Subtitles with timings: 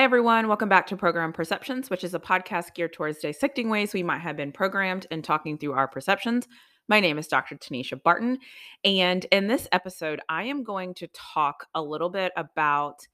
[0.00, 0.48] Hi, everyone.
[0.48, 4.22] Welcome back to Program Perceptions, which is a podcast geared towards dissecting ways we might
[4.22, 6.48] have been programmed and talking through our perceptions.
[6.88, 7.56] My name is Dr.
[7.56, 8.38] Tanisha Barton.
[8.82, 13.06] And in this episode, I am going to talk a little bit about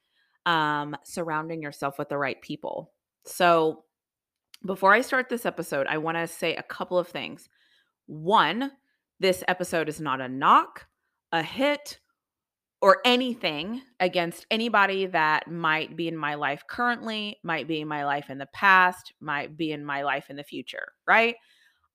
[0.46, 2.92] um, surrounding yourself with the right people.
[3.24, 3.82] So,
[4.64, 7.48] before I start this episode, I want to say a couple of things.
[8.06, 8.70] One,
[9.18, 10.86] this episode is not a knock,
[11.32, 11.98] a hit,
[12.82, 18.04] or anything against anybody that might be in my life currently, might be in my
[18.04, 21.36] life in the past, might be in my life in the future, right?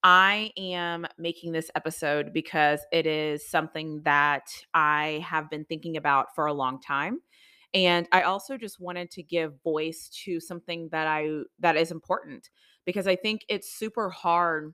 [0.03, 6.33] I am making this episode because it is something that I have been thinking about
[6.33, 7.19] for a long time.
[7.73, 12.49] And I also just wanted to give voice to something that I that is important
[12.85, 14.73] because I think it's super hard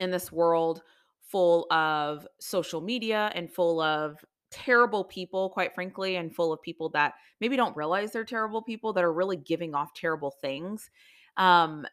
[0.00, 0.82] in this world
[1.20, 4.16] full of social media and full of
[4.50, 8.92] terrible people, quite frankly, and full of people that maybe don't realize they're terrible people
[8.92, 10.90] that are really giving off terrible things.
[11.36, 11.86] Um,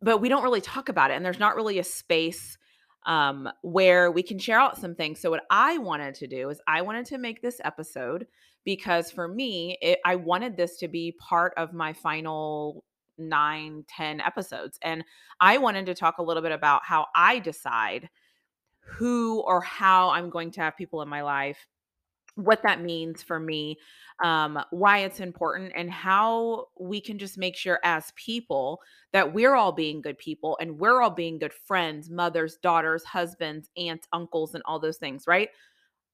[0.00, 2.58] but we don't really talk about it, and there's not really a space
[3.06, 5.20] um, where we can share out some things.
[5.20, 8.26] So, what I wanted to do is I wanted to make this episode
[8.64, 12.84] because for me, it, I wanted this to be part of my final
[13.18, 14.78] nine, ten episodes.
[14.82, 15.04] And
[15.40, 18.08] I wanted to talk a little bit about how I decide
[18.80, 21.66] who or how I'm going to have people in my life
[22.36, 23.78] what that means for me,
[24.22, 28.80] um, why it's important, and how we can just make sure as people
[29.12, 33.70] that we're all being good people and we're all being good friends, mothers, daughters, husbands,
[33.76, 35.50] aunts, uncles, and all those things, right?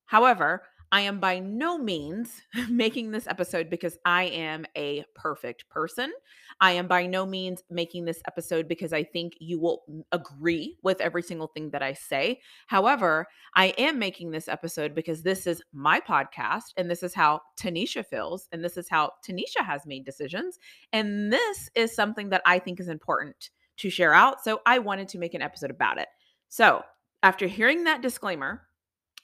[0.06, 6.12] However, I am by no means making this episode because I am a perfect person.
[6.60, 11.00] I am by no means making this episode because I think you will agree with
[11.00, 12.40] every single thing that I say.
[12.66, 17.42] However, I am making this episode because this is my podcast and this is how
[17.60, 20.58] Tanisha feels and this is how Tanisha has made decisions.
[20.92, 24.42] And this is something that I think is important to share out.
[24.42, 26.08] So I wanted to make an episode about it.
[26.48, 26.82] So
[27.22, 28.67] after hearing that disclaimer,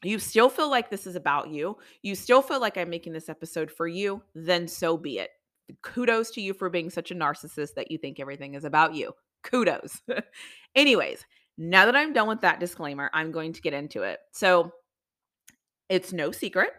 [0.06, 3.28] you still feel like this is about you, you still feel like I'm making this
[3.28, 5.30] episode for you, then so be it.
[5.82, 9.12] Kudos to you for being such a narcissist that you think everything is about you.
[9.42, 10.00] Kudos.
[10.74, 11.24] Anyways,
[11.56, 14.18] now that I'm done with that disclaimer, I'm going to get into it.
[14.32, 14.72] So,
[15.88, 16.70] it's no secret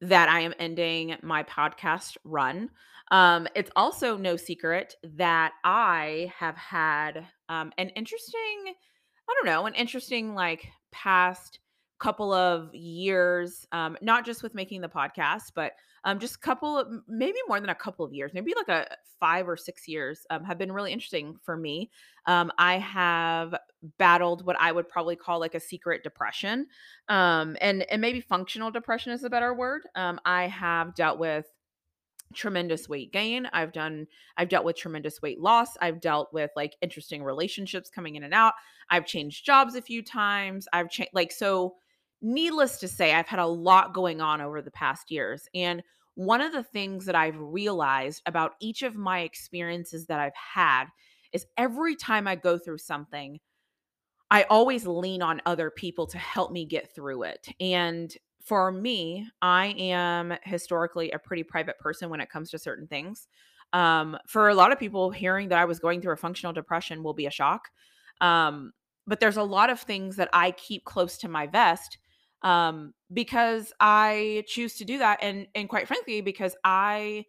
[0.00, 2.70] that I am ending my podcast run.
[3.10, 9.66] Um, it's also no secret that I have had um, an interesting, I don't know,
[9.66, 11.58] an interesting like past
[12.02, 16.76] couple of years, um, not just with making the podcast, but um, just a couple
[16.76, 20.26] of maybe more than a couple of years, maybe like a five or six years
[20.30, 21.92] um, have been really interesting for me.
[22.26, 23.54] Um, I have
[23.98, 26.66] battled what I would probably call like a secret depression,
[27.08, 29.82] um, and and maybe functional depression is a better word.
[29.94, 31.46] Um, I have dealt with
[32.34, 34.06] tremendous weight gain i've done
[34.38, 38.32] i've dealt with tremendous weight loss i've dealt with like interesting relationships coming in and
[38.32, 38.54] out
[38.88, 41.74] i've changed jobs a few times i've changed like so
[42.22, 45.48] needless to say, I've had a lot going on over the past years.
[45.54, 45.82] And
[46.14, 50.86] one of the things that I've realized about each of my experiences that I've had
[51.32, 53.40] is every time I go through something,
[54.30, 57.48] I always lean on other people to help me get through it.
[57.60, 62.86] And for me, I am historically a pretty private person when it comes to certain
[62.86, 63.28] things.
[63.72, 67.02] Um, for a lot of people, hearing that I was going through a functional depression
[67.02, 67.68] will be a shock.
[68.20, 68.72] Um,
[69.06, 71.98] but there's a lot of things that I keep close to my vest
[72.42, 77.24] um, because I choose to do that, and and quite frankly, because I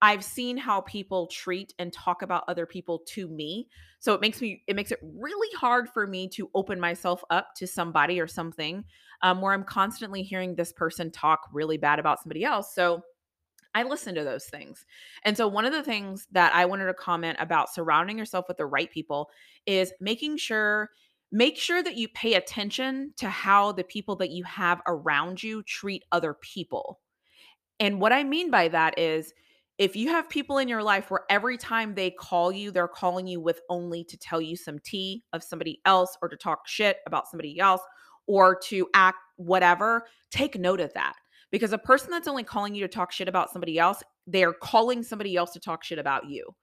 [0.00, 3.68] I've seen how people treat and talk about other people to me.
[3.98, 7.48] So it makes me it makes it really hard for me to open myself up
[7.56, 8.84] to somebody or something
[9.22, 12.74] um, where I'm constantly hearing this person talk really bad about somebody else.
[12.74, 13.02] So
[13.74, 14.86] I listen to those things.
[15.24, 18.56] And so one of the things that I wanted to comment about surrounding yourself with
[18.56, 19.30] the right people
[19.66, 20.90] is making sure
[21.30, 25.62] make sure that you pay attention to how the people that you have around you
[25.62, 27.00] treat other people.
[27.80, 29.32] And what I mean by that is
[29.78, 33.28] if you have people in your life where every time they call you, they're calling
[33.28, 36.96] you with only to tell you some tea of somebody else or to talk shit
[37.06, 37.80] about somebody else
[38.26, 41.14] or to act whatever, take note of that.
[41.50, 45.02] Because a person that's only calling you to talk shit about somebody else, they're calling
[45.02, 46.54] somebody else to talk shit about you.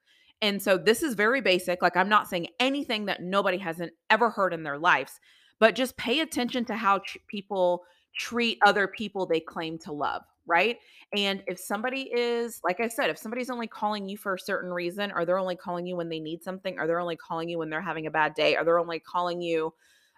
[0.41, 1.81] And so this is very basic.
[1.81, 5.19] Like I'm not saying anything that nobody hasn't ever heard in their lives,
[5.59, 7.83] but just pay attention to how people
[8.17, 10.77] treat other people they claim to love, right?
[11.15, 14.71] And if somebody is, like I said, if somebody's only calling you for a certain
[14.71, 17.57] reason, or they're only calling you when they need something, or they're only calling you
[17.57, 19.73] when they're having a bad day, or they're only calling you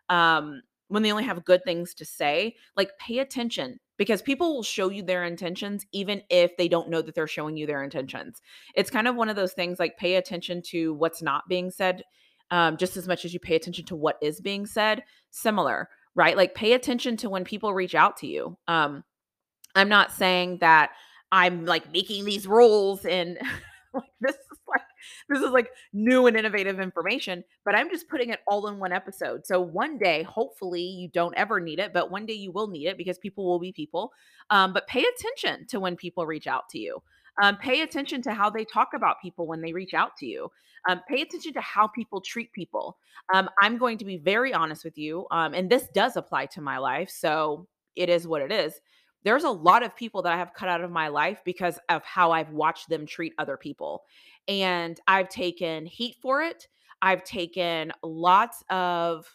[0.10, 4.64] um, when they only have good things to say, like pay attention because people will
[4.64, 8.42] show you their intentions even if they don't know that they're showing you their intentions.
[8.76, 12.04] It's kind of one of those things like pay attention to what's not being said
[12.52, 15.04] um, just as much as you pay attention to what is being said.
[15.30, 16.38] Similar, right?
[16.38, 18.58] Like pay attention to when people reach out to you.
[18.68, 19.04] Um,
[19.76, 20.92] I'm not saying that
[21.32, 23.38] I'm like making these rules and
[23.94, 24.38] like this
[25.30, 28.94] this is like new and innovative information, but I'm just putting it all in one
[28.94, 29.46] episode.
[29.46, 32.88] So one day, hopefully, you don't ever need it, but one day you will need
[32.88, 34.12] it because people will be people.
[34.50, 37.02] Um, but pay attention to when people reach out to you.
[37.42, 40.50] Um, pay attention to how they talk about people when they reach out to you.
[40.90, 42.98] Um, pay attention to how people treat people.
[43.34, 46.62] Um, I'm going to be very honest with you, um, and this does apply to
[46.62, 47.10] my life.
[47.10, 48.80] So it is what it is
[49.28, 52.02] there's a lot of people that I have cut out of my life because of
[52.04, 54.04] how I've watched them treat other people.
[54.48, 56.68] And I've taken heat for it.
[57.02, 59.28] I've taken lots of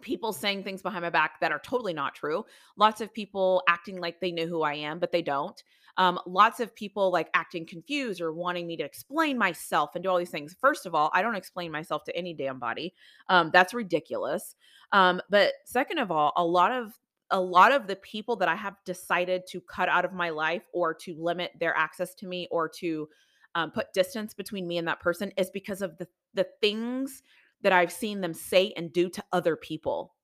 [0.00, 2.44] people saying things behind my back that are totally not true.
[2.76, 5.62] Lots of people acting like they know who I am, but they don't.
[5.96, 10.10] Um, lots of people like acting confused or wanting me to explain myself and do
[10.10, 10.56] all these things.
[10.60, 12.94] First of all, I don't explain myself to any damn body.
[13.28, 14.56] Um, that's ridiculous.
[14.92, 16.98] Um, but second of all, a lot of
[17.30, 20.68] a lot of the people that I have decided to cut out of my life
[20.72, 23.08] or to limit their access to me or to
[23.54, 27.22] um, put distance between me and that person is because of the the things
[27.62, 30.14] that I've seen them say and do to other people.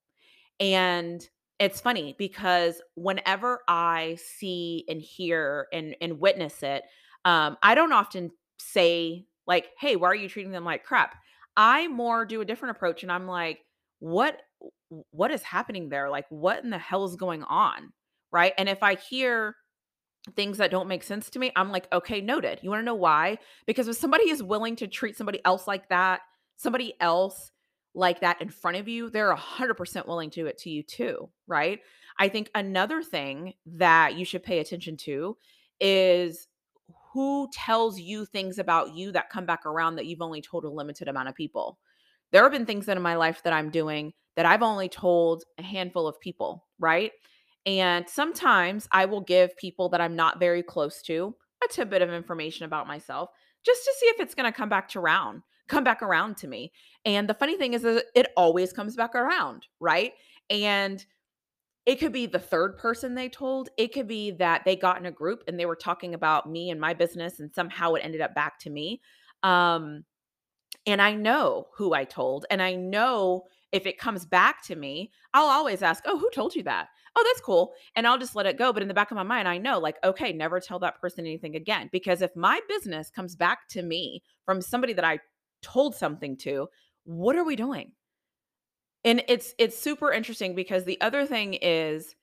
[0.58, 1.26] And
[1.58, 6.84] it's funny because whenever I see and hear and and witness it,
[7.24, 11.16] um, I don't often say like, "Hey, why are you treating them like crap?"
[11.56, 13.60] I more do a different approach, and I'm like,
[13.98, 14.40] "What
[15.10, 16.10] what is happening there?
[16.10, 17.92] Like, what in the hell is going on?
[18.32, 18.52] Right.
[18.58, 19.56] And if I hear
[20.36, 22.60] things that don't make sense to me, I'm like, okay, noted.
[22.62, 23.38] You want to know why?
[23.66, 26.20] Because if somebody is willing to treat somebody else like that,
[26.56, 27.52] somebody else
[27.94, 31.30] like that in front of you, they're 100% willing to do it to you too.
[31.46, 31.80] Right.
[32.18, 35.36] I think another thing that you should pay attention to
[35.80, 36.48] is
[37.12, 40.70] who tells you things about you that come back around that you've only told a
[40.70, 41.78] limited amount of people.
[42.30, 45.62] There have been things in my life that I'm doing that I've only told a
[45.62, 47.10] handful of people, right?
[47.66, 52.10] And sometimes I will give people that I'm not very close to a tidbit of
[52.10, 53.30] information about myself
[53.64, 56.48] just to see if it's going to come back to round, come back around to
[56.48, 56.72] me.
[57.04, 60.14] And the funny thing is that it always comes back around, right?
[60.48, 61.04] And
[61.86, 63.70] it could be the third person they told.
[63.76, 66.70] It could be that they got in a group and they were talking about me
[66.70, 69.00] and my business and somehow it ended up back to me.
[69.42, 70.04] Um
[70.86, 75.12] and I know who I told and I know if it comes back to me,
[75.34, 76.88] I'll always ask, Oh, who told you that?
[77.16, 77.72] Oh, that's cool.
[77.96, 78.72] And I'll just let it go.
[78.72, 81.26] But in the back of my mind, I know, like, okay, never tell that person
[81.26, 81.88] anything again.
[81.92, 85.18] Because if my business comes back to me from somebody that I
[85.62, 86.68] told something to,
[87.04, 87.92] what are we doing?
[89.04, 92.14] And it's it's super interesting because the other thing is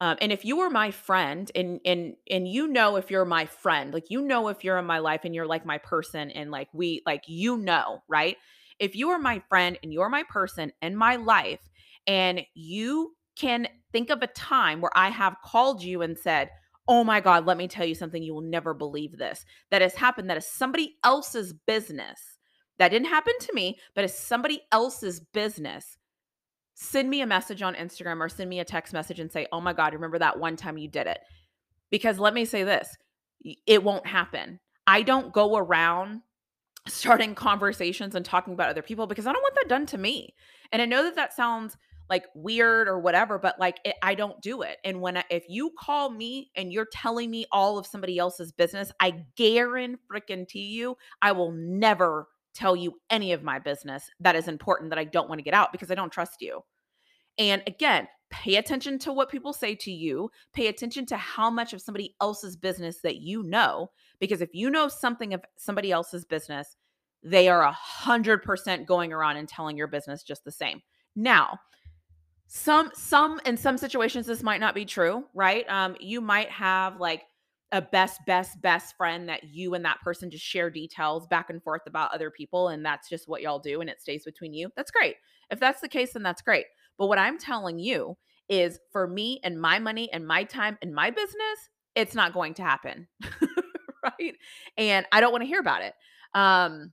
[0.00, 3.46] um, and if you were my friend and and and you know if you're my
[3.46, 6.50] friend like you know if you're in my life and you're like my person and
[6.50, 8.36] like we like you know right
[8.80, 11.60] if you are my friend and you're my person in my life
[12.06, 16.50] and you can think of a time where I have called you and said,
[16.90, 18.22] Oh my God, let me tell you something.
[18.22, 19.44] You will never believe this.
[19.70, 20.30] That has happened.
[20.30, 22.38] That is somebody else's business.
[22.78, 25.98] That didn't happen to me, but it's somebody else's business.
[26.74, 29.60] Send me a message on Instagram or send me a text message and say, Oh
[29.60, 31.18] my God, remember that one time you did it?
[31.90, 32.96] Because let me say this
[33.66, 34.60] it won't happen.
[34.86, 36.22] I don't go around
[36.86, 40.34] starting conversations and talking about other people because I don't want that done to me.
[40.72, 41.76] And I know that that sounds
[42.08, 44.78] like weird or whatever, but like it, I don't do it.
[44.84, 48.52] And when I, if you call me and you're telling me all of somebody else's
[48.52, 54.10] business, I guarantee freaking to you, I will never tell you any of my business
[54.20, 56.62] that is important that I don't want to get out because I don't trust you.
[57.38, 61.72] And again, pay attention to what people say to you, pay attention to how much
[61.72, 63.90] of somebody else's business that you know.
[64.18, 66.76] Because if you know something of somebody else's business,
[67.22, 70.80] they are a hundred percent going around and telling your business just the same.
[71.14, 71.58] Now,
[72.48, 75.68] some some in some situations this might not be true, right?
[75.68, 77.24] Um, you might have like
[77.70, 81.62] a best best best friend that you and that person just share details back and
[81.62, 84.70] forth about other people and that's just what y'all do and it stays between you
[84.74, 85.16] that's great
[85.50, 86.64] if that's the case then that's great
[86.98, 88.16] but what I'm telling you
[88.48, 92.54] is for me and my money and my time and my business, it's not going
[92.54, 93.06] to happen.
[94.02, 94.34] right.
[94.76, 95.94] And I don't want to hear about it.
[96.34, 96.92] Um,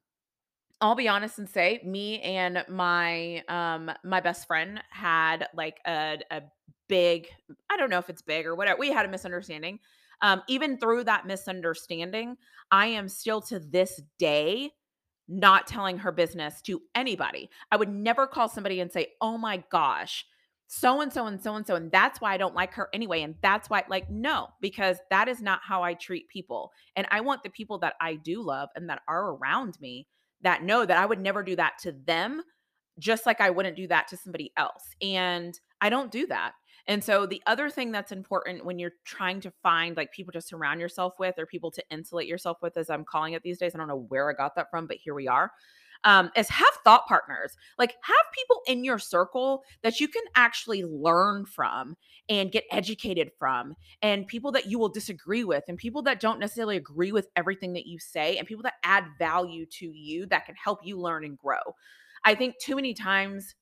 [0.81, 6.19] I'll be honest and say me and my um my best friend had like a
[6.31, 6.43] a
[6.87, 7.27] big
[7.69, 8.79] I don't know if it's big or whatever.
[8.79, 9.79] We had a misunderstanding.
[10.21, 12.37] Um even through that misunderstanding,
[12.71, 14.71] I am still to this day
[15.27, 17.49] not telling her business to anybody.
[17.71, 20.25] I would never call somebody and say, "Oh my gosh,
[20.67, 23.21] so and so and so and so and that's why I don't like her anyway
[23.21, 27.21] and that's why like no because that is not how I treat people and I
[27.21, 30.07] want the people that I do love and that are around me
[30.41, 32.41] that know that I would never do that to them
[32.99, 36.53] just like I wouldn't do that to somebody else and I don't do that.
[36.87, 40.41] And so the other thing that's important when you're trying to find like people to
[40.41, 43.73] surround yourself with or people to insulate yourself with as I'm calling it these days
[43.75, 45.51] I don't know where I got that from but here we are
[46.05, 47.57] um, is have thought partners.
[47.77, 51.97] Like have people in your circle that you can actually learn from
[52.29, 56.39] and get educated from, and people that you will disagree with, and people that don't
[56.39, 60.45] necessarily agree with everything that you say, and people that add value to you that
[60.45, 61.59] can help you learn and grow.
[62.23, 63.55] I think too many times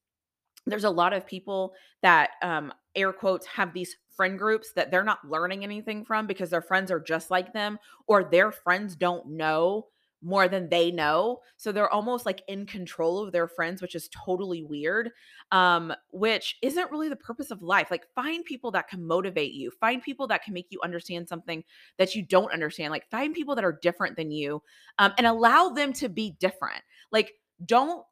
[0.66, 5.04] there's a lot of people that um, air quotes have these friend groups that they're
[5.04, 9.28] not learning anything from because their friends are just like them or their friends don't
[9.28, 9.88] know
[10.24, 11.40] more than they know.
[11.58, 15.12] So they're almost like in control of their friends, which is totally weird.
[15.52, 17.92] Um, which isn't really the purpose of life.
[17.92, 21.64] Like find people that can motivate you, find people that can make you understand something
[21.98, 22.92] that you don't understand.
[22.92, 24.62] Like find people that are different than you,
[24.98, 26.82] um, and allow them to be different.
[27.12, 27.34] Like
[27.66, 28.04] don't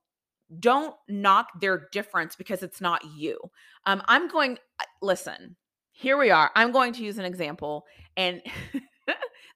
[0.59, 3.39] don't knock their difference because it's not you.
[3.85, 4.57] Um, I'm going
[5.01, 5.55] listen.
[5.93, 6.51] Here we are.
[6.55, 7.85] I'm going to use an example
[8.17, 8.41] and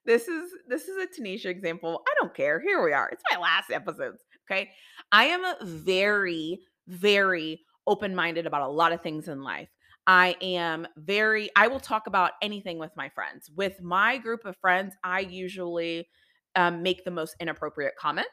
[0.05, 2.03] this is this is a Tanisha example.
[2.07, 2.59] I don't care.
[2.59, 3.09] Here we are.
[3.09, 4.23] It's my last episodes.
[4.49, 4.69] Okay.
[5.11, 9.69] I am very, very open-minded about a lot of things in life.
[10.07, 13.49] I am very, I will talk about anything with my friends.
[13.55, 16.07] With my group of friends, I usually
[16.55, 18.29] um, make the most inappropriate comments.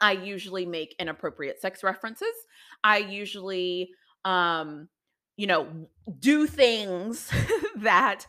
[0.00, 2.28] I usually make inappropriate sex references.
[2.84, 3.90] I usually,
[4.24, 4.88] um,
[5.38, 7.30] you know, do things
[7.76, 8.26] that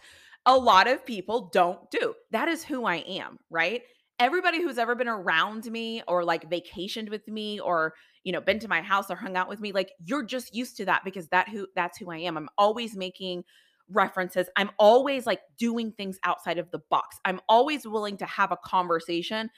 [0.47, 2.15] a lot of people don't do.
[2.31, 3.81] That is who I am, right?
[4.17, 8.57] Everybody who's ever been around me or like vacationed with me or, you know, been
[8.59, 11.27] to my house or hung out with me, like you're just used to that because
[11.27, 12.37] that who that's who I am.
[12.37, 13.43] I'm always making
[13.91, 14.47] references.
[14.55, 17.17] I'm always like doing things outside of the box.
[17.25, 19.49] I'm always willing to have a conversation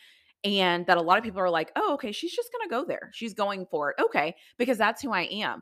[0.43, 2.86] and that a lot of people are like, "Oh, okay, she's just going to go
[2.86, 3.12] there.
[3.13, 5.62] She's going for it." Okay, because that's who I am.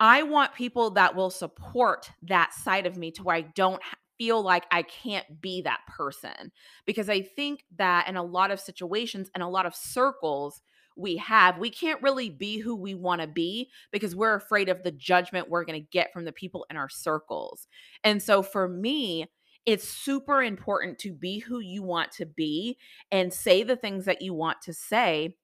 [0.00, 3.80] I want people that will support that side of me to where I don't
[4.18, 6.52] feel like I can't be that person
[6.86, 10.62] because I think that in a lot of situations and a lot of circles
[10.96, 14.82] we have, we can't really be who we want to be because we're afraid of
[14.82, 17.66] the judgment we're going to get from the people in our circles.
[18.04, 19.26] And so for me,
[19.64, 22.76] it's super important to be who you want to be
[23.10, 25.36] and say the things that you want to say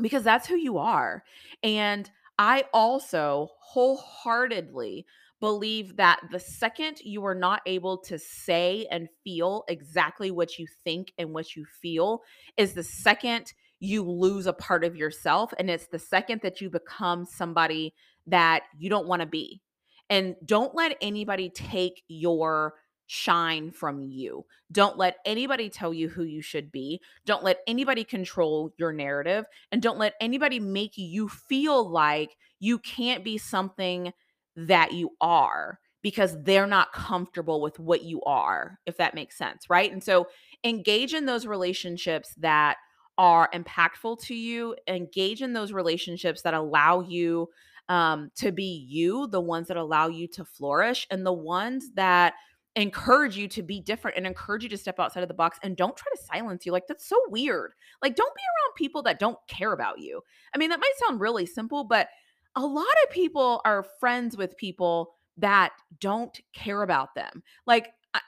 [0.00, 1.22] because that's who you are.
[1.62, 2.10] And
[2.40, 5.04] I also wholeheartedly
[5.40, 10.66] believe that the second you are not able to say and feel exactly what you
[10.82, 12.22] think and what you feel
[12.56, 16.70] is the second you lose a part of yourself and it's the second that you
[16.70, 17.92] become somebody
[18.26, 19.60] that you don't want to be.
[20.08, 22.72] And don't let anybody take your
[23.12, 24.46] shine from you.
[24.70, 27.00] Don't let anybody tell you who you should be.
[27.26, 29.46] Don't let anybody control your narrative.
[29.72, 34.12] And don't let anybody make you feel like you can't be something
[34.54, 39.68] that you are because they're not comfortable with what you are, if that makes sense,
[39.68, 39.90] right?
[39.90, 40.28] And so
[40.62, 42.76] engage in those relationships that
[43.18, 47.48] are impactful to you, engage in those relationships that allow you
[47.88, 52.34] um, to be you, the ones that allow you to flourish, and the ones that
[52.76, 55.76] encourage you to be different and encourage you to step outside of the box and
[55.76, 56.72] don't try to silence you.
[56.72, 57.72] Like, that's so weird.
[58.02, 60.20] Like, don't be around people that don't care about you.
[60.54, 62.08] I mean, that might sound really simple, but
[62.56, 67.42] a lot of people are friends with people that don't care about them.
[67.66, 68.20] Like, I,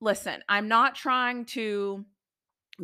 [0.00, 2.04] listen, I'm not trying to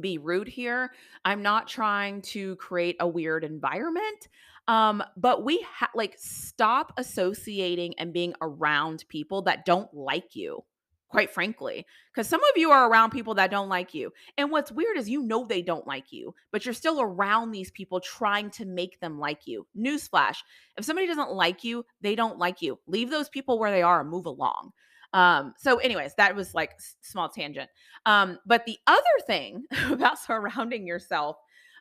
[0.01, 0.93] be rude here.
[1.25, 4.29] I'm not trying to create a weird environment.
[4.69, 10.65] Um, but we ha- like stop associating and being around people that don't like you
[11.09, 11.87] quite frankly.
[12.13, 14.13] Because some of you are around people that don't like you.
[14.37, 17.71] And what's weird is you know they don't like you, but you're still around these
[17.71, 19.67] people trying to make them like you.
[19.77, 20.39] Newsflash
[20.77, 22.79] if somebody doesn't like you, they don't like you.
[22.87, 24.73] Leave those people where they are and move along.
[25.13, 27.71] Um, so, anyways, that was like small tangent.
[28.05, 31.37] Um, but the other thing about surrounding yourself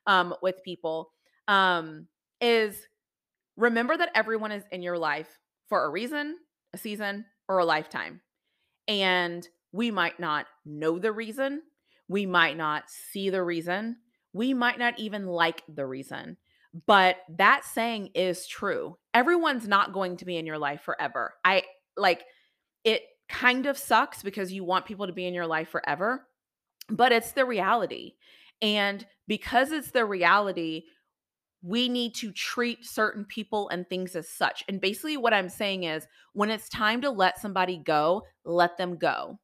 [0.07, 1.11] um, with people
[1.47, 2.07] um,
[2.39, 2.87] is
[3.57, 6.37] remember that everyone is in your life for a reason,
[6.73, 8.21] a season, or a lifetime.
[8.87, 11.61] And we might not know the reason.
[12.07, 13.97] We might not see the reason.
[14.33, 16.37] We might not even like the reason.
[16.85, 18.97] But that saying is true.
[19.13, 21.33] Everyone's not going to be in your life forever.
[21.43, 21.63] I
[21.95, 22.25] like
[22.83, 26.27] it kind of sucks because you want people to be in your life forever,
[26.89, 28.13] but it's the reality.
[28.61, 30.83] And because it's the reality,
[31.65, 34.63] we need to treat certain people and things as such.
[34.67, 38.97] And basically, what I'm saying is when it's time to let somebody go, let them
[38.97, 39.39] go.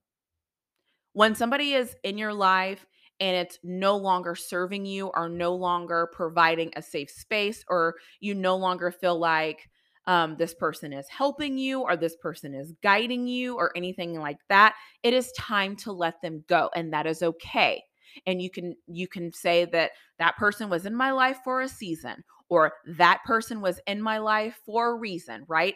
[1.14, 2.86] When somebody is in your life
[3.20, 8.36] and it's no longer serving you or no longer providing a safe space, or you
[8.36, 9.68] no longer feel like
[10.06, 14.38] um, this person is helping you or this person is guiding you or anything like
[14.48, 16.70] that, it is time to let them go.
[16.76, 17.84] And that is okay
[18.26, 21.68] and you can you can say that that person was in my life for a
[21.68, 25.76] season or that person was in my life for a reason right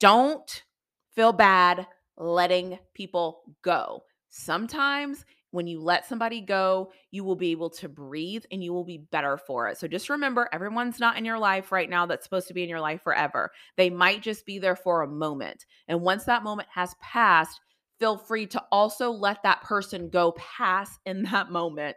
[0.00, 0.64] don't
[1.14, 5.24] feel bad letting people go sometimes
[5.56, 8.98] when you let somebody go, you will be able to breathe and you will be
[9.10, 9.78] better for it.
[9.78, 12.68] So just remember, everyone's not in your life right now that's supposed to be in
[12.68, 13.50] your life forever.
[13.76, 15.64] They might just be there for a moment.
[15.88, 17.58] And once that moment has passed,
[17.98, 21.96] feel free to also let that person go pass in that moment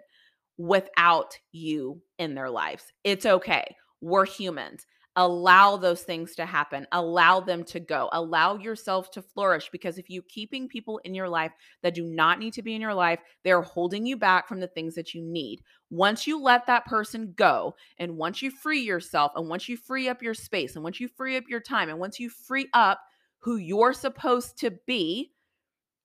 [0.57, 2.83] without you in their lives.
[3.03, 3.75] It's okay.
[4.01, 4.85] We're humans.
[5.15, 6.87] Allow those things to happen.
[6.91, 8.09] Allow them to go.
[8.13, 11.51] Allow yourself to flourish because if you're keeping people in your life
[11.81, 14.67] that do not need to be in your life, they're holding you back from the
[14.67, 15.61] things that you need.
[15.89, 20.07] Once you let that person go, and once you free yourself, and once you free
[20.07, 23.01] up your space, and once you free up your time, and once you free up
[23.39, 25.31] who you're supposed to be,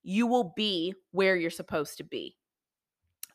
[0.05, 2.37] you will be where you're supposed to be.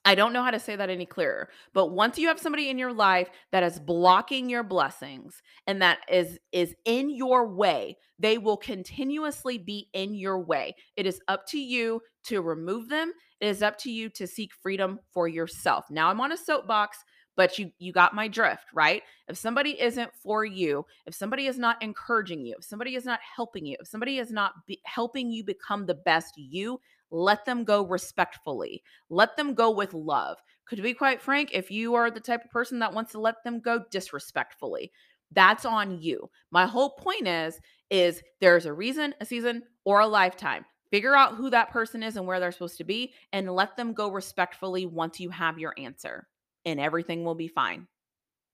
[0.05, 2.77] I don't know how to say that any clearer, but once you have somebody in
[2.77, 8.37] your life that is blocking your blessings and that is is in your way, they
[8.37, 10.73] will continuously be in your way.
[10.95, 13.11] It is up to you to remove them.
[13.41, 15.85] It is up to you to seek freedom for yourself.
[15.91, 16.97] Now I'm on a soapbox
[17.39, 19.01] but you you got my drift right?
[19.29, 23.21] If somebody isn't for you if somebody is not encouraging you if somebody is not
[23.37, 26.81] helping you if somebody is not be- helping you become the best you
[27.11, 28.83] let them go respectfully.
[29.09, 30.37] Let them go with love.
[30.67, 33.43] Could be quite frank if you are the type of person that wants to let
[33.45, 34.91] them go disrespectfully
[35.31, 36.29] that's on you.
[36.51, 40.65] My whole point is is there's a reason a season or a lifetime.
[40.91, 43.93] Figure out who that person is and where they're supposed to be and let them
[43.93, 46.27] go respectfully once you have your answer
[46.65, 47.87] and everything will be fine.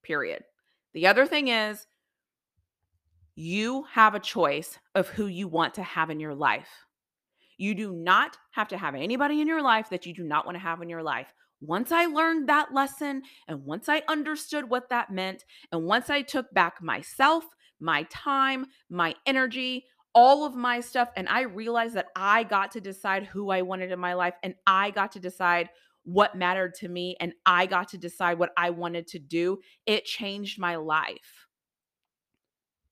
[0.04, 0.44] Period.
[0.94, 1.88] The other thing is,
[3.36, 6.70] you have a choice of who you want to have in your life.
[7.58, 10.56] You do not have to have anybody in your life that you do not want
[10.56, 11.28] to have in your life.
[11.62, 16.22] Once I learned that lesson and once I understood what that meant, and once I
[16.22, 17.46] took back myself,
[17.80, 22.82] my time, my energy, all of my stuff, and I realized that I got to
[22.82, 25.70] decide who I wanted in my life and I got to decide
[26.06, 30.06] what mattered to me and I got to decide what I wanted to do, it
[30.06, 31.48] changed my life.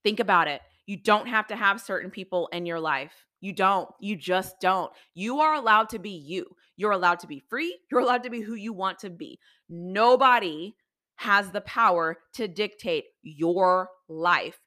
[0.02, 0.60] Think about it.
[0.86, 3.26] You don't have to have certain people in your life.
[3.40, 3.88] You don't.
[4.00, 4.92] You just don't.
[5.14, 6.46] You are allowed to be you.
[6.76, 7.78] You're allowed to be free.
[7.90, 9.38] You're allowed to be who you want to be.
[9.68, 10.74] Nobody
[11.16, 14.58] has the power to dictate your life.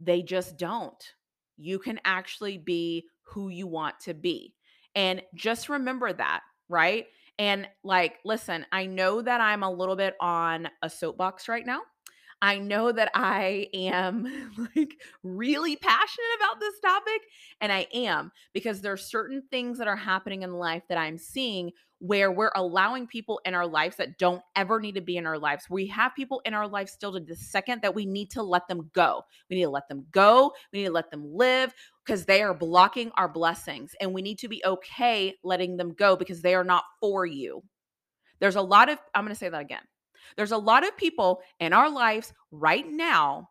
[0.00, 1.02] They just don't.
[1.56, 4.54] You can actually be who you want to be.
[4.94, 7.06] And just remember that, right?
[7.38, 11.80] And like, listen, I know that I'm a little bit on a soapbox right now.
[12.42, 14.24] I know that I am
[14.76, 17.22] like really passionate about this topic
[17.60, 21.18] and I am because there are certain things that are happening in life that I'm
[21.18, 25.26] seeing where we're allowing people in our lives that don't ever need to be in
[25.26, 25.70] our lives.
[25.70, 28.68] We have people in our lives still to the second that we need to let
[28.68, 29.22] them go.
[29.48, 30.52] We need to let them go.
[30.72, 31.72] We need to let them live
[32.04, 36.16] because they are blocking our blessings and we need to be okay letting them go
[36.16, 37.62] because they are not for you.
[38.40, 39.82] There's a lot of I'm going to say that again.
[40.36, 43.48] There's a lot of people in our lives right now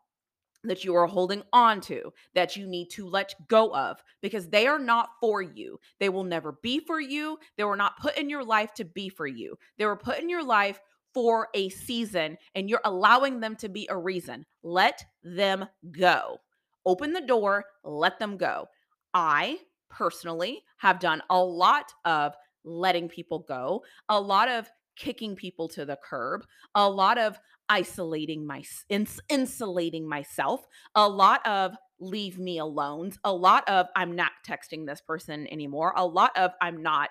[0.68, 4.68] that you are holding on to that you need to let go of because they
[4.68, 5.80] are not for you.
[6.00, 7.38] They will never be for you.
[7.58, 9.58] They were not put in your life to be for you.
[9.78, 10.80] They were put in your life
[11.14, 14.46] for a season and you're allowing them to be a reason.
[14.64, 16.38] Let them go.
[16.86, 18.68] Open the door, let them go.
[19.14, 25.68] I personally have done a lot of letting people go, a lot of kicking people
[25.70, 32.38] to the curb, a lot of isolating my ins, insulating myself, a lot of leave
[32.38, 36.82] me alone, a lot of I'm not texting this person anymore, a lot of I'm
[36.82, 37.10] not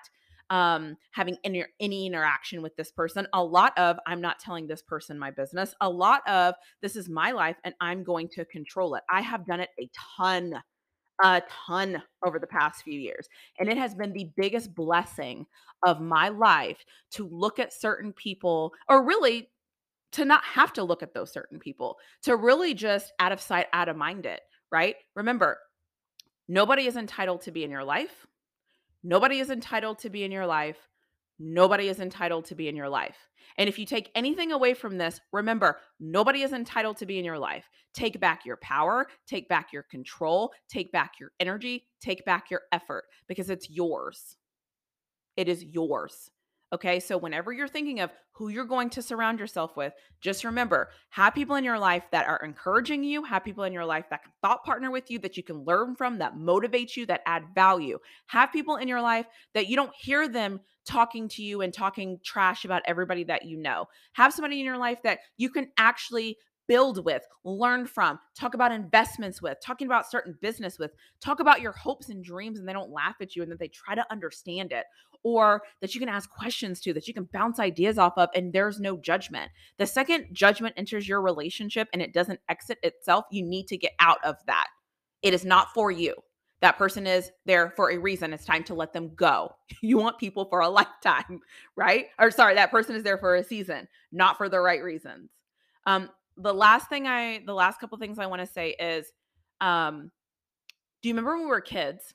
[0.51, 4.83] um having any, any interaction with this person a lot of i'm not telling this
[4.83, 8.93] person my business a lot of this is my life and i'm going to control
[8.93, 9.01] it.
[9.09, 10.61] I have done it a ton
[11.23, 13.27] a ton over the past few years.
[13.59, 15.45] And it has been the biggest blessing
[15.85, 19.49] of my life to look at certain people, or really
[20.13, 23.67] to not have to look at those certain people, to really just out of sight,
[23.73, 24.95] out of mind it, right?
[25.15, 25.57] Remember,
[26.47, 28.25] nobody is entitled to be in your life.
[29.03, 30.77] Nobody is entitled to be in your life.
[31.39, 33.17] Nobody is entitled to be in your life.
[33.57, 37.25] And if you take anything away from this, remember, nobody is entitled to be in
[37.25, 37.65] your life.
[37.93, 42.61] Take back your power, take back your control, take back your energy, take back your
[42.71, 44.37] effort because it's yours.
[45.37, 46.31] It is yours.
[46.73, 46.99] Okay.
[46.99, 51.33] So, whenever you're thinking of who you're going to surround yourself with, just remember have
[51.33, 54.31] people in your life that are encouraging you, have people in your life that can
[54.41, 57.99] thought partner with you, that you can learn from, that motivate you, that add value.
[58.27, 62.19] Have people in your life that you don't hear them talking to you and talking
[62.23, 63.85] trash about everybody that you know.
[64.13, 68.71] Have somebody in your life that you can actually build with, learn from, talk about
[68.71, 72.73] investments with, talking about certain business with, talk about your hopes and dreams and they
[72.73, 74.85] don't laugh at you and that they try to understand it
[75.23, 78.53] or that you can ask questions to, that you can bounce ideas off of and
[78.53, 79.51] there's no judgment.
[79.77, 83.93] The second judgment enters your relationship and it doesn't exit itself, you need to get
[83.99, 84.67] out of that.
[85.21, 86.15] It is not for you.
[86.61, 88.33] That person is there for a reason.
[88.33, 89.55] It's time to let them go.
[89.81, 91.41] You want people for a lifetime,
[91.75, 92.07] right?
[92.19, 95.29] Or sorry, that person is there for a season, not for the right reasons.
[95.85, 99.11] Um, the last thing I the last couple things I want to say is
[99.61, 100.11] um
[101.01, 102.13] do you remember when we were kids?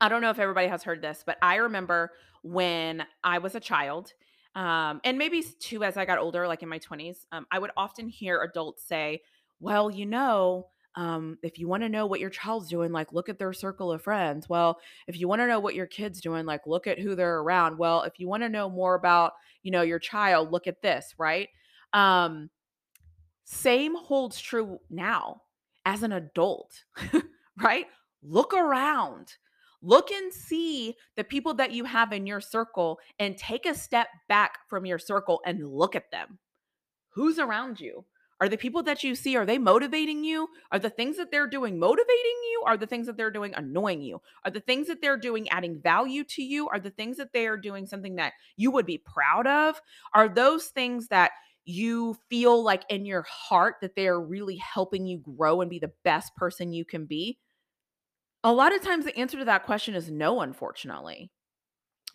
[0.00, 3.60] I don't know if everybody has heard this, but I remember when I was a
[3.60, 4.12] child,
[4.54, 7.70] um, and maybe too as I got older, like in my 20s, um, I would
[7.76, 9.22] often hear adults say,
[9.58, 13.28] Well, you know, um, if you want to know what your child's doing, like look
[13.28, 14.48] at their circle of friends.
[14.48, 17.40] Well, if you want to know what your kid's doing, like look at who they're
[17.40, 17.78] around.
[17.78, 21.14] Well, if you want to know more about, you know, your child, look at this,
[21.18, 21.48] right?
[21.92, 22.50] Um,
[23.50, 25.42] same holds true now
[25.84, 26.84] as an adult,
[27.60, 27.86] right?
[28.22, 29.34] Look around.
[29.82, 34.06] Look and see the people that you have in your circle and take a step
[34.28, 36.38] back from your circle and look at them.
[37.14, 38.04] Who's around you?
[38.40, 40.48] Are the people that you see are they motivating you?
[40.70, 42.62] Are the things that they're doing motivating you?
[42.66, 44.22] Are the things that they're doing annoying you?
[44.44, 46.68] Are the things that they're doing adding value to you?
[46.68, 49.80] Are the things that they are doing something that you would be proud of?
[50.14, 51.32] Are those things that
[51.64, 55.78] you feel like in your heart that they are really helping you grow and be
[55.78, 57.38] the best person you can be?
[58.42, 61.30] A lot of times the answer to that question is no, unfortunately.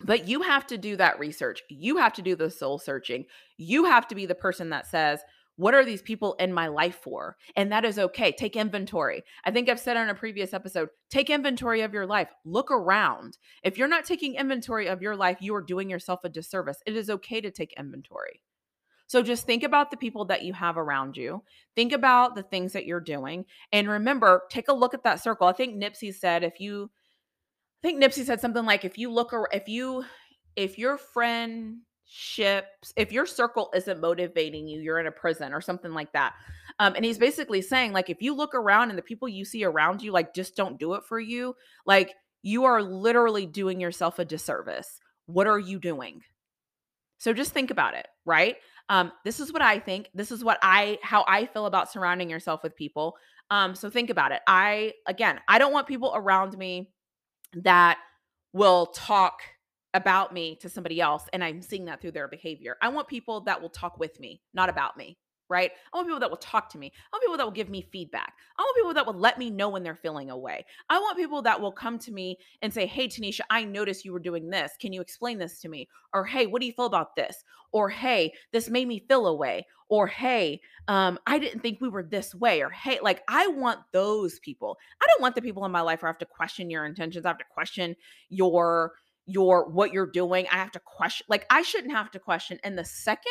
[0.02, 1.62] But you have to do that research.
[1.70, 3.24] You have to do the soul searching.
[3.56, 5.20] You have to be the person that says,
[5.56, 7.36] what are these people in my life for?
[7.56, 8.32] And that is okay.
[8.32, 9.24] Take inventory.
[9.44, 12.28] I think I've said on a previous episode take inventory of your life.
[12.44, 13.38] Look around.
[13.62, 16.78] If you're not taking inventory of your life, you are doing yourself a disservice.
[16.86, 18.42] It is okay to take inventory.
[19.06, 21.42] So just think about the people that you have around you.
[21.74, 23.44] Think about the things that you're doing.
[23.72, 25.46] And remember, take a look at that circle.
[25.46, 26.90] I think Nipsey said if you
[27.82, 30.04] I think Nipsey said something like if you look or if you
[30.56, 31.82] if your friendships,
[32.96, 36.34] if your circle isn't motivating you, you're in a prison or something like that.
[36.78, 39.64] Um, and he's basically saying, like, if you look around and the people you see
[39.64, 44.18] around you, like, just don't do it for you, like, you are literally doing yourself
[44.18, 44.98] a disservice.
[45.26, 46.22] What are you doing?
[47.18, 48.56] So just think about it, right?
[48.88, 50.10] Um, this is what I think.
[50.14, 53.16] This is what I how I feel about surrounding yourself with people.
[53.50, 54.40] Um, so think about it.
[54.46, 56.92] I again, I don't want people around me
[57.54, 57.98] that
[58.52, 59.40] will talk
[59.94, 62.76] about me to somebody else and I'm seeing that through their behavior.
[62.82, 65.16] I want people that will talk with me, not about me
[65.48, 65.70] right?
[65.92, 66.92] I want people that will talk to me.
[66.94, 68.34] I want people that will give me feedback.
[68.58, 70.64] I want people that will let me know when they're feeling away.
[70.88, 74.12] I want people that will come to me and say, Hey, Tanisha, I noticed you
[74.12, 74.72] were doing this.
[74.80, 75.88] Can you explain this to me?
[76.12, 77.44] Or, Hey, what do you feel about this?
[77.72, 79.66] Or, Hey, this made me feel away.
[79.88, 82.62] Or, Hey, um, I didn't think we were this way.
[82.62, 84.78] Or, Hey, like, I want those people.
[85.02, 87.24] I don't want the people in my life where I have to question your intentions.
[87.24, 87.96] I have to question
[88.28, 88.92] your
[89.26, 90.46] your what you're doing.
[90.50, 92.58] I have to question like I shouldn't have to question.
[92.62, 93.24] And the second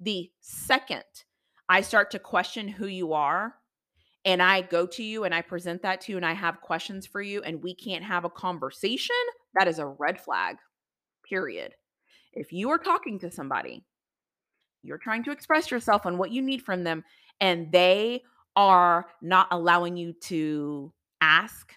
[0.00, 1.04] the second
[1.68, 3.54] I start to question who you are
[4.24, 7.06] and I go to you and I present that to you and I have questions
[7.06, 9.16] for you and we can't have a conversation,
[9.54, 10.56] that is a red flag,
[11.28, 11.72] period.
[12.32, 13.84] If you are talking to somebody,
[14.82, 17.02] you're trying to express yourself on what you need from them,
[17.40, 18.22] and they
[18.54, 21.72] are not allowing you to ask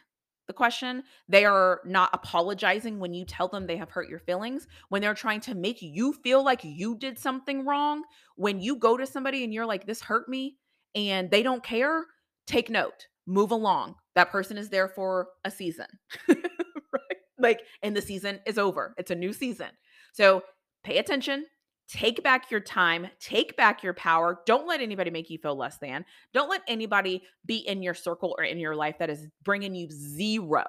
[0.50, 1.04] the question.
[1.30, 5.14] They are not apologizing when you tell them they have hurt your feelings, when they're
[5.14, 8.04] trying to make you feel like you did something wrong.
[8.36, 10.58] When you go to somebody and you're like, this hurt me,
[10.96, 12.06] and they don't care,
[12.48, 13.96] take note, move along.
[14.16, 15.86] That person is there for a season,
[16.28, 17.18] right?
[17.38, 19.70] Like, and the season is over, it's a new season.
[20.14, 20.42] So
[20.84, 21.46] pay attention,
[21.90, 24.42] Take back your time, take back your power.
[24.46, 26.06] Don't let anybody make you feel less than.
[26.34, 29.90] Don't let anybody be in your circle or in your life that is bringing you
[29.90, 30.66] zero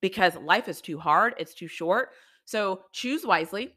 [0.00, 2.10] because life is too hard, it's too short.
[2.44, 3.76] So choose wisely.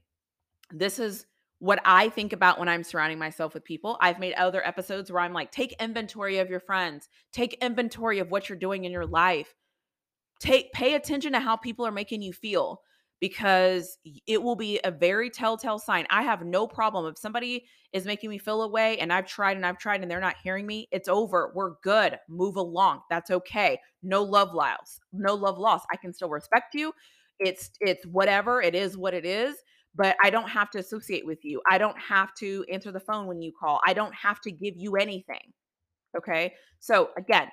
[0.71, 1.27] This is
[1.59, 3.97] what I think about when I'm surrounding myself with people.
[4.01, 8.31] I've made other episodes where I'm like, take inventory of your friends, take inventory of
[8.31, 9.53] what you're doing in your life.
[10.39, 12.81] Take pay attention to how people are making you feel
[13.21, 16.05] because it will be a very telltale sign.
[16.09, 19.65] I have no problem if somebody is making me feel away and I've tried and
[19.65, 21.51] I've tried and they're not hearing me, it's over.
[21.53, 22.17] We're good.
[22.27, 23.01] Move along.
[23.11, 23.79] That's okay.
[24.01, 24.99] No love loss.
[25.13, 25.83] No love loss.
[25.93, 26.91] I can still respect you.
[27.39, 28.61] It's it's whatever.
[28.61, 29.55] It is what it is,
[29.95, 31.61] but I don't have to associate with you.
[31.69, 33.79] I don't have to answer the phone when you call.
[33.85, 35.53] I don't have to give you anything.
[36.17, 36.53] Okay?
[36.79, 37.49] So again,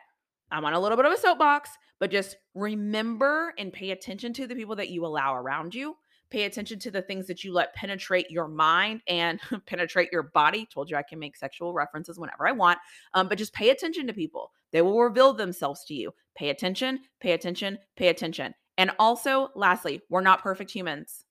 [0.51, 4.47] I'm on a little bit of a soapbox, but just remember and pay attention to
[4.47, 5.97] the people that you allow around you.
[6.31, 10.67] Pay attention to the things that you let penetrate your mind and penetrate your body.
[10.73, 12.79] Told you I can make sexual references whenever I want,
[13.15, 14.53] um, but just pay attention to people.
[14.73, 16.13] They will reveal themselves to you.
[16.37, 18.55] Pay attention, pay attention, pay attention.
[18.77, 21.25] And also, lastly, we're not perfect humans.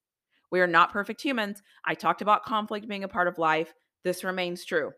[0.52, 1.62] We are not perfect humans.
[1.86, 3.74] I talked about conflict being a part of life.
[4.04, 4.92] This remains true.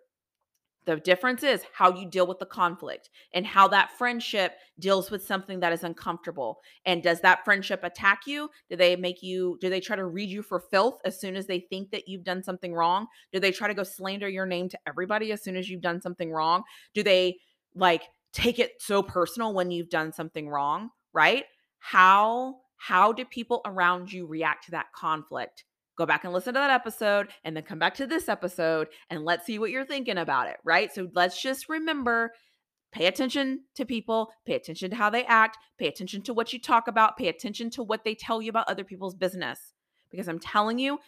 [0.89, 5.23] The difference is how you deal with the conflict and how that friendship deals with
[5.23, 6.61] something that is uncomfortable.
[6.83, 8.49] And does that friendship attack you?
[8.71, 11.45] Do they make you, do they try to read you for filth as soon as
[11.45, 13.05] they think that you've done something wrong?
[13.31, 16.01] Do they try to go slander your name to everybody as soon as you've done
[16.01, 16.63] something wrong?
[16.95, 17.37] Do they
[17.75, 18.01] like
[18.33, 20.89] take it so personal when you've done something wrong?
[21.13, 21.45] Right?
[21.77, 25.65] How, how do people around you react to that conflict?
[25.99, 29.25] Go back and listen to that episode and then come back to this episode and
[29.25, 30.91] let's see what you're thinking about it, right?
[30.91, 32.31] So let's just remember
[32.91, 36.59] pay attention to people, pay attention to how they act, pay attention to what you
[36.59, 39.73] talk about, pay attention to what they tell you about other people's business.
[40.09, 40.99] Because I'm telling you,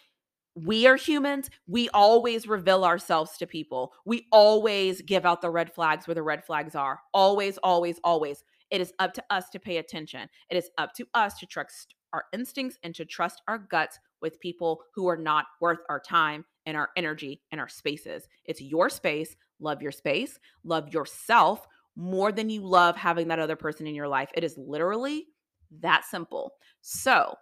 [0.54, 1.49] we are humans.
[1.65, 3.93] We always reveal ourselves to people.
[4.06, 6.99] We always give out the red flags where the red flags are.
[7.13, 8.43] Always, always, always.
[8.69, 10.27] It is up to us to pay attention.
[10.49, 14.40] It is up to us to trust our instincts and to trust our guts with
[14.40, 18.28] people who are not worth our time and our energy and our spaces.
[18.46, 19.36] It's your space.
[19.60, 20.40] Love your space.
[20.64, 24.30] Love yourself more than you love having that other person in your life.
[24.34, 25.28] It is literally
[25.82, 26.54] that simple.
[26.82, 27.36] So,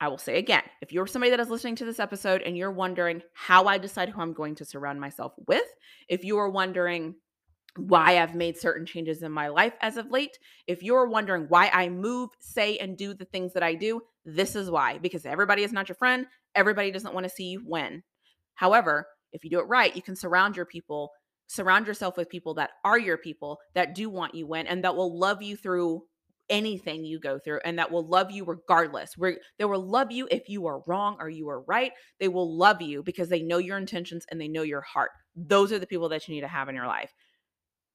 [0.00, 2.70] I will say again if you're somebody that is listening to this episode and you're
[2.70, 5.64] wondering how I decide who I'm going to surround myself with,
[6.08, 7.14] if you are wondering,
[7.76, 10.38] why I've made certain changes in my life as of late.
[10.66, 14.56] If you're wondering why I move, say, and do the things that I do, this
[14.56, 14.98] is why.
[14.98, 16.26] Because everybody is not your friend.
[16.54, 18.02] Everybody doesn't want to see you win.
[18.54, 21.10] However, if you do it right, you can surround your people,
[21.46, 24.96] surround yourself with people that are your people, that do want you win, and that
[24.96, 26.02] will love you through
[26.50, 29.16] anything you go through and that will love you regardless.
[29.16, 31.92] Where they will love you if you are wrong or you are right.
[32.20, 35.10] They will love you because they know your intentions and they know your heart.
[35.34, 37.12] Those are the people that you need to have in your life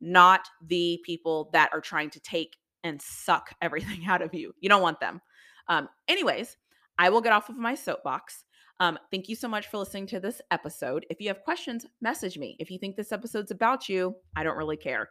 [0.01, 4.53] not the people that are trying to take and suck everything out of you.
[4.59, 5.21] You don't want them.
[5.69, 6.57] Um, anyways,
[6.97, 8.43] I will get off of my soapbox.
[8.81, 11.05] Um, thank you so much for listening to this episode.
[11.09, 12.55] If you have questions, message me.
[12.59, 15.09] If you think this episode's about you, I don't really care.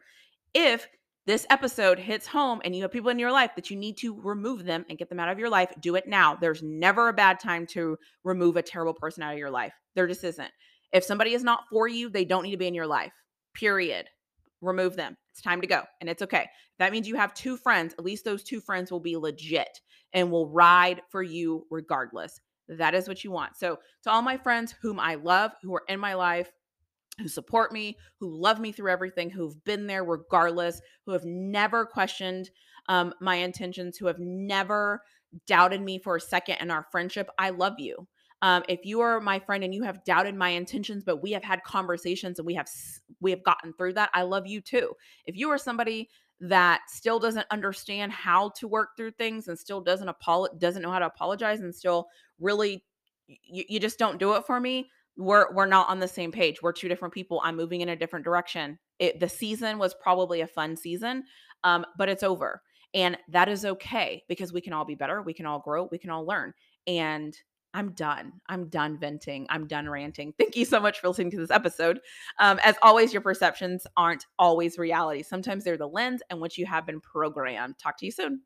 [0.53, 0.87] If
[1.25, 4.19] this episode hits home and you have people in your life that you need to
[4.21, 6.35] remove them and get them out of your life, do it now.
[6.35, 9.73] There's never a bad time to remove a terrible person out of your life.
[9.95, 10.51] There just isn't.
[10.91, 13.13] If somebody is not for you, they don't need to be in your life,
[13.53, 14.07] period
[14.61, 15.17] remove them.
[15.31, 15.83] It's time to go.
[16.01, 16.47] And it's okay.
[16.79, 17.93] That means you have two friends.
[17.97, 19.79] At least those two friends will be legit
[20.13, 22.39] and will ride for you regardless.
[22.67, 23.57] That is what you want.
[23.57, 26.51] So, to all my friends whom I love, who are in my life,
[27.19, 31.85] who support me, who love me through everything, who've been there regardless, who have never
[31.85, 32.49] questioned
[32.87, 35.01] um, my intentions, who have never
[35.47, 38.07] doubted me for a second in our friendship, I love you.
[38.41, 41.43] Um, if you are my friend and you have doubted my intentions, but we have
[41.43, 42.69] had conversations and we have
[43.19, 44.93] we have gotten through that, I love you too.
[45.25, 46.09] If you are somebody
[46.41, 50.91] that still doesn't understand how to work through things and still doesn't apolo- doesn't know
[50.91, 52.07] how to apologize and still
[52.39, 52.85] really
[53.27, 56.61] you, you just don't do it for me, we're we're not on the same page.
[56.61, 57.41] We're two different people.
[57.43, 58.79] I'm moving in a different direction.
[58.99, 61.25] It, the season was probably a fun season,
[61.63, 62.61] um, but it's over.
[62.93, 65.21] And that is okay because we can all be better.
[65.21, 65.87] We can all grow.
[65.91, 66.53] We can all learn.
[66.87, 67.37] And
[67.73, 68.33] I'm done.
[68.47, 69.45] I'm done venting.
[69.49, 70.33] I'm done ranting.
[70.39, 71.99] Thank you so much for listening to this episode.
[72.39, 75.23] Um, as always, your perceptions aren't always reality.
[75.23, 77.77] Sometimes they're the lens and what you have been programmed.
[77.77, 78.41] Talk to you soon.